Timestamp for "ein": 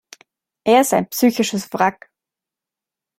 0.95-1.07